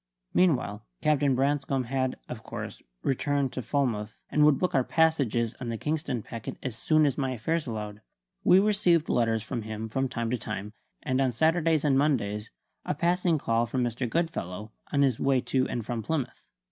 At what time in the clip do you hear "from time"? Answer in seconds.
9.89-10.31